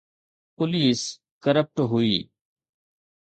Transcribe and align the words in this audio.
Police 0.55 1.01
corrupt 1.43 1.75
هئي. 1.91 2.17